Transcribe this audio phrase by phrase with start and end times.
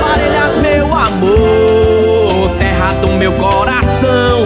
[0.00, 4.42] Parelhas, meu amor, terra do meu coração,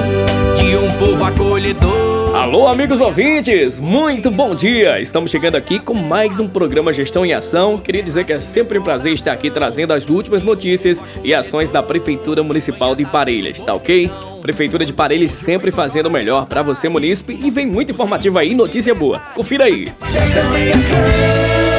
[0.55, 2.37] de um povo acolhedor.
[2.37, 5.01] Alô, amigos ouvintes, muito bom dia!
[5.01, 7.79] Estamos chegando aqui com mais um programa Gestão em Ação.
[7.79, 11.71] Queria dizer que é sempre um prazer estar aqui trazendo as últimas notícias e ações
[11.71, 14.11] da Prefeitura Municipal de Parelhas, tá ok?
[14.43, 18.55] Prefeitura de Parelhas sempre fazendo o melhor para você, munícipe, e vem muito informativo aí,
[18.55, 19.19] notícia boa.
[19.35, 19.91] Confira aí.
[20.11, 21.70] Gestão em Ação.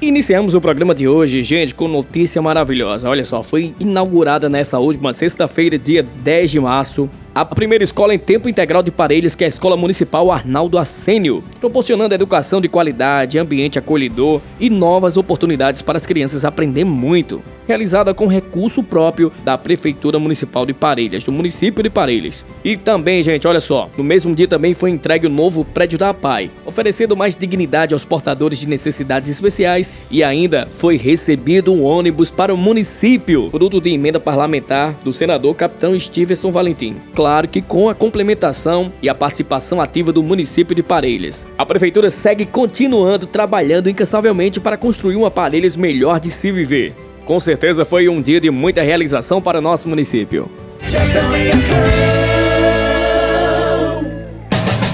[0.00, 3.08] Iniciamos o programa de hoje, gente, com notícia maravilhosa.
[3.08, 8.18] Olha só, foi inaugurada nessa última sexta-feira, dia 10 de março, a primeira escola em
[8.18, 13.38] tempo integral de Parelhas, que é a Escola Municipal Arnaldo Assênio, proporcionando educação de qualidade,
[13.38, 17.42] ambiente acolhedor e novas oportunidades para as crianças aprender muito.
[17.66, 22.44] Realizada com recurso próprio da Prefeitura Municipal de Parelhas, do município de Parelhas.
[22.62, 26.10] E também, gente, olha só, no mesmo dia também foi entregue o novo prédio da
[26.10, 32.30] APAI, oferecendo mais dignidade aos portadores de necessidades especiais e ainda foi recebido um ônibus
[32.30, 37.88] para o município, fruto de emenda parlamentar do senador capitão Stevenson Valentim claro que com
[37.88, 41.46] a complementação e a participação ativa do município de Parelhas.
[41.56, 46.94] A prefeitura segue continuando trabalhando incansavelmente para construir uma Parelhas melhor de se viver.
[47.24, 50.50] Com certeza foi um dia de muita realização para nosso município.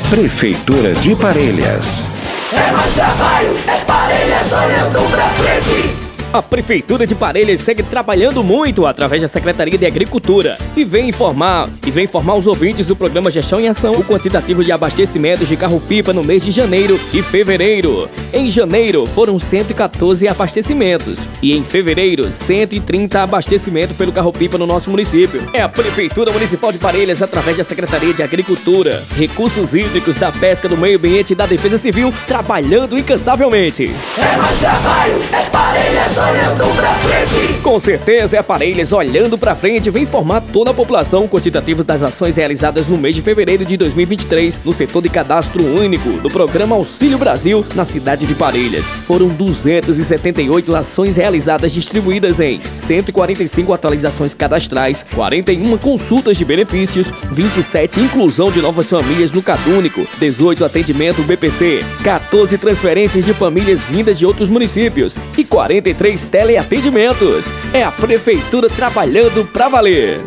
[0.08, 2.06] Prefeitura de Parelhas.
[2.52, 6.09] É mais trabalho, é Parelhas olhando pra frente.
[6.32, 11.68] A Prefeitura de Parelhas segue trabalhando muito através da Secretaria de Agricultura e vem informar
[11.84, 15.56] e vem informar os ouvintes do programa Gestão em Ação o quantitativo de abastecimentos de
[15.56, 18.08] carro-pipa no mês de janeiro e fevereiro.
[18.32, 25.42] Em janeiro foram 114 abastecimentos e em fevereiro 130 abastecimentos pelo carro-pipa no nosso município.
[25.52, 30.68] É a Prefeitura Municipal de Parelhas através da Secretaria de Agricultura, Recursos Hídricos, da Pesca,
[30.68, 33.90] do Meio Ambiente e da Defesa Civil trabalhando incansavelmente.
[34.16, 37.60] É mais trabalho, é Parelhas olhando pra frente.
[37.62, 42.36] Com certeza é Parelhas olhando pra frente vem informar toda a população quantitativo das ações
[42.36, 47.18] realizadas no mês de fevereiro de 2023 no setor de cadastro único do programa Auxílio
[47.18, 48.84] Brasil na cidade de Parelhas.
[48.84, 58.50] Foram 278 ações realizadas distribuídas em 145 atualizações cadastrais, 41 consultas de benefícios, 27 inclusão
[58.50, 64.48] de novas famílias no Cadúnico, 18 atendimento BPC, 14 transferências de famílias vindas de outros
[64.48, 67.46] municípios e 43 três teleatendimentos.
[67.72, 70.20] É a Prefeitura trabalhando pra valer.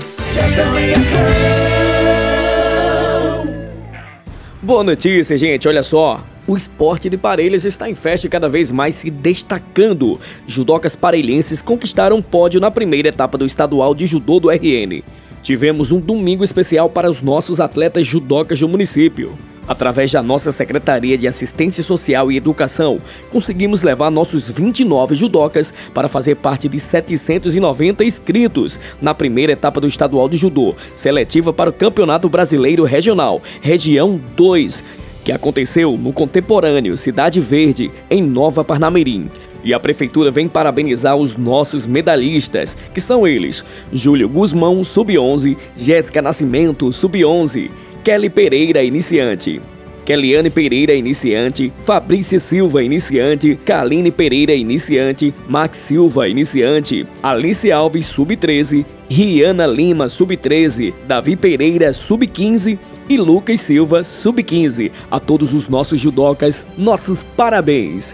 [4.62, 5.68] Boa notícia, gente.
[5.68, 6.24] Olha só.
[6.48, 10.20] O esporte de Parelhas está em festa e cada vez mais se destacando.
[10.48, 15.04] Judocas parelhenses conquistaram pódio na primeira etapa do estadual de judô do RN.
[15.42, 19.38] Tivemos um domingo especial para os nossos atletas judocas do município.
[19.68, 23.00] Através da nossa Secretaria de Assistência Social e Educação,
[23.31, 29.88] conseguimos levar nossos 29 judocas para fazer parte de 790 inscritos na primeira etapa do
[29.88, 34.84] estadual de judô, seletiva para o Campeonato Brasileiro Regional, Região 2,
[35.24, 39.30] que aconteceu no contemporâneo Cidade Verde, em Nova Parnamirim.
[39.63, 43.63] E a prefeitura vem parabenizar os nossos medalhistas, que são eles:
[43.94, 47.72] Júlio Guzmão, sub-11, Jéssica Nascimento, sub-11,
[48.03, 49.62] Kelly Pereira, iniciante.
[50.06, 58.86] Keliane Pereira, iniciante, Fabrícia Silva, iniciante, Kaline Pereira, iniciante, Max Silva, iniciante, Alice Alves, sub-13,
[59.09, 62.78] Riana Lima, sub-13, Davi Pereira, sub-15
[63.08, 64.92] e Lucas Silva, sub-15.
[65.09, 68.13] A todos os nossos judocas, nossos parabéns!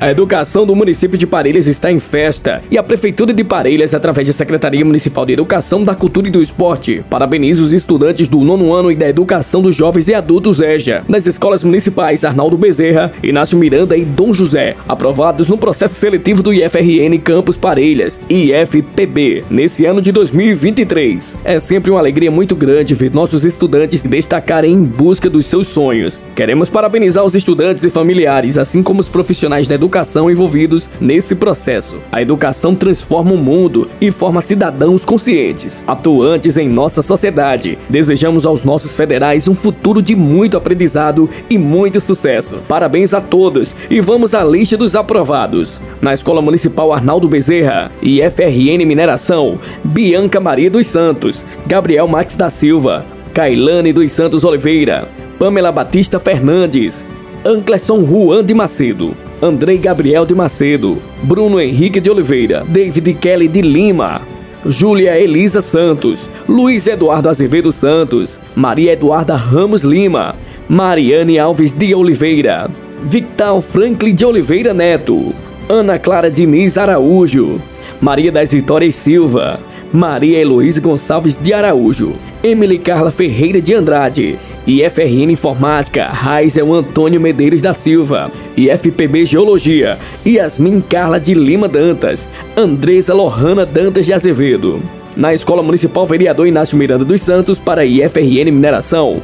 [0.00, 4.26] A educação do município de Parelhas está em festa e a Prefeitura de Parelhas, através
[4.26, 8.72] da Secretaria Municipal de Educação, da Cultura e do Esporte, parabeniza os estudantes do nono
[8.72, 13.58] ano e da Educação dos Jovens e Adultos EJA, nas escolas municipais Arnaldo Bezerra, Inácio
[13.58, 20.00] Miranda e Dom José, aprovados no processo seletivo do IFRN Campus Parelhas, IFPB, nesse ano
[20.00, 21.36] de 2023.
[21.44, 25.68] É sempre uma alegria muito grande ver nossos estudantes se destacarem em busca dos seus
[25.68, 26.22] sonhos.
[26.34, 31.34] Queremos parabenizar os estudantes e familiares, assim como os profissionais da educação educação envolvidos nesse
[31.34, 32.00] processo.
[32.12, 37.76] A educação transforma o mundo e forma cidadãos conscientes, atuantes em nossa sociedade.
[37.88, 42.60] Desejamos aos nossos federais um futuro de muito aprendizado e muito sucesso.
[42.68, 45.80] Parabéns a todos e vamos à lista dos aprovados.
[46.00, 52.48] Na Escola Municipal Arnaldo Bezerra e FRN Mineração, Bianca Maria dos Santos, Gabriel Max da
[52.48, 53.04] Silva,
[53.34, 57.04] Kailane dos Santos Oliveira, Pamela Batista Fernandes,
[57.44, 63.62] Anclerson Juan de Macedo, Andrei Gabriel de Macedo, Bruno Henrique de Oliveira, David Kelly de
[63.62, 64.20] Lima,
[64.66, 70.34] Júlia Elisa Santos, Luiz Eduardo Azevedo Santos, Maria Eduarda Ramos Lima,
[70.68, 72.70] Mariane Alves de Oliveira,
[73.02, 75.32] Victal Franklin de Oliveira Neto,
[75.70, 77.58] Ana Clara Diniz Araújo,
[77.98, 79.58] Maria das Vitórias Silva,
[79.90, 82.12] Maria Heloísa Gonçalves de Araújo,
[82.42, 84.38] Emily Carla Ferreira de Andrade,
[84.70, 93.12] IFRN Informática, Raizel Antônio Medeiros da Silva, IFPB Geologia, Yasmin Carla de Lima Dantas, Andresa
[93.12, 94.80] Lohana Dantas de Azevedo.
[95.16, 99.20] Na Escola Municipal Vereador Inácio Miranda dos Santos para IFRN Mineração,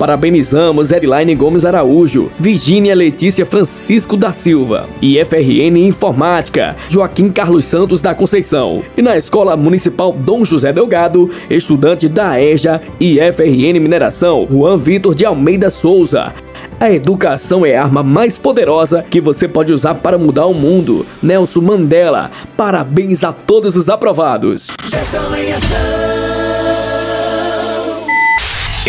[0.00, 8.14] Parabenizamos Edilaine Gomes Araújo, Virgínia Letícia Francisco da Silva, IFRN Informática, Joaquim Carlos Santos da
[8.14, 8.82] Conceição.
[8.96, 15.14] E na Escola Municipal Dom José Delgado, estudante da EJA e IFRN Mineração, Juan Vitor
[15.14, 16.32] de Almeida Souza.
[16.80, 21.04] A educação é a arma mais poderosa que você pode usar para mudar o mundo.
[21.22, 24.66] Nelson Mandela, parabéns a todos os aprovados.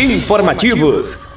[0.02, 1.28] Informativos.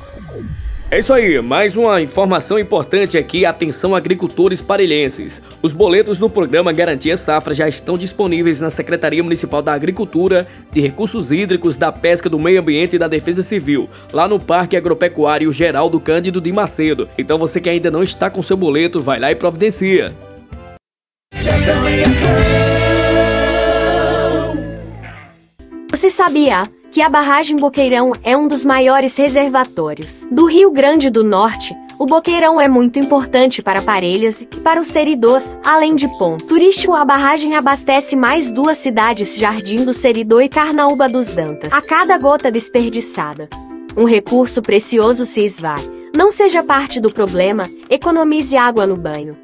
[0.89, 5.39] É isso aí, mais uma informação importante aqui, atenção agricultores parelhenses.
[5.61, 10.81] Os boletos do programa Garantia Safra já estão disponíveis na Secretaria Municipal da Agricultura, de
[10.81, 15.53] Recursos Hídricos, da Pesca, do Meio Ambiente e da Defesa Civil, lá no Parque Agropecuário
[15.53, 17.07] Geraldo Cândido de Macedo.
[17.19, 20.11] Então você que ainda não está com seu boleto, vai lá e providencia.
[25.91, 26.63] Você sabia
[26.95, 31.75] que a barragem Boqueirão é um dos maiores reservatórios do Rio Grande do Norte.
[31.99, 36.93] O Boqueirão é muito importante para Parelhas e para o Seridor, além de ponto turístico.
[36.93, 42.17] A barragem abastece mais duas cidades, Jardim do Seridor e Carnaúba dos Dantas, a cada
[42.17, 43.49] gota desperdiçada.
[43.97, 45.83] Um recurso precioso se esvai.
[46.15, 49.35] Não seja parte do problema, economize água no banho,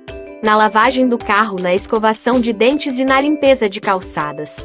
[0.42, 4.56] na lavagem do carro, na escovação de dentes e na limpeza de calçadas.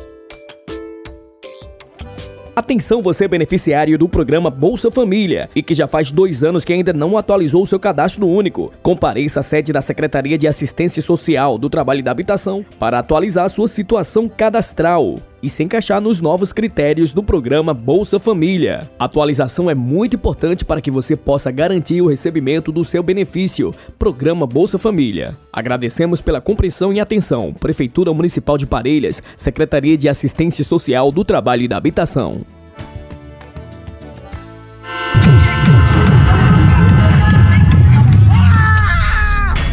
[2.57, 6.91] Atenção você beneficiário do programa Bolsa Família e que já faz dois anos que ainda
[6.91, 8.73] não atualizou o seu cadastro único.
[8.83, 13.51] Compareça à sede da Secretaria de Assistência Social do Trabalho e da Habitação para atualizar
[13.51, 18.91] sua situação cadastral e se encaixar nos novos critérios do programa Bolsa Família.
[18.99, 23.75] A atualização é muito importante para que você possa garantir o recebimento do seu benefício.
[23.99, 25.37] Programa Bolsa Família.
[25.53, 27.53] Agradecemos pela compreensão e atenção.
[27.53, 32.41] Prefeitura Municipal de Parelhas, Secretaria de Assistência Social do Trabalho e da Habitação.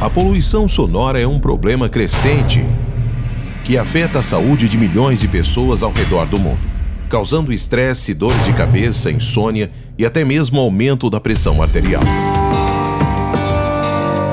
[0.01, 2.59] A poluição sonora é um problema crescente
[3.63, 6.59] que afeta a saúde de milhões de pessoas ao redor do mundo,
[7.09, 12.03] causando estresse, dores de cabeça, insônia e até mesmo aumento da pressão arterial.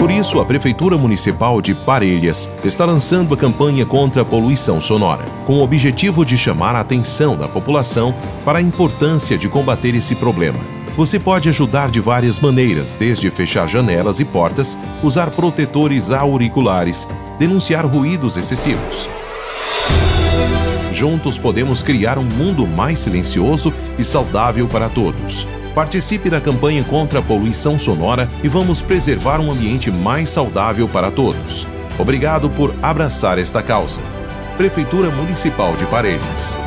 [0.01, 5.25] Por isso, a Prefeitura Municipal de Parelhas está lançando a campanha contra a poluição sonora,
[5.45, 10.15] com o objetivo de chamar a atenção da população para a importância de combater esse
[10.15, 10.59] problema.
[10.97, 17.07] Você pode ajudar de várias maneiras, desde fechar janelas e portas, usar protetores auriculares,
[17.39, 19.09] denunciar ruídos excessivos.
[21.01, 25.49] Juntos podemos criar um mundo mais silencioso e saudável para todos.
[25.75, 31.11] Participe da campanha contra a poluição sonora e vamos preservar um ambiente mais saudável para
[31.11, 31.67] todos.
[31.99, 34.03] Obrigado por abraçar esta causa.
[34.59, 36.59] Prefeitura Municipal de Parelhas.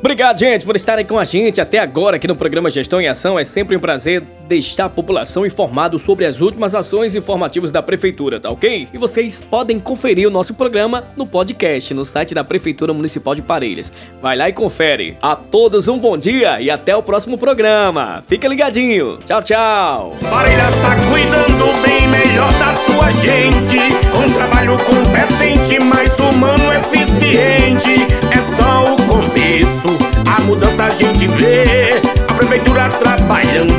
[0.00, 3.38] Obrigado, gente, por estarem com a gente até agora aqui no programa Gestão em Ação.
[3.38, 8.40] É sempre um prazer deixar a população informado sobre as últimas ações informativas da Prefeitura,
[8.40, 8.88] tá ok?
[8.92, 13.42] E vocês podem conferir o nosso programa no podcast, no site da Prefeitura Municipal de
[13.42, 13.92] Parelhas.
[14.22, 15.18] Vai lá e confere.
[15.20, 18.24] A todos um bom dia e até o próximo programa.
[18.26, 19.18] Fica ligadinho.
[19.18, 20.16] Tchau, tchau.
[20.30, 23.59] Parelhas está cuidando bem melhor da sua gente.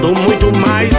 [0.09, 0.90] Muito mais.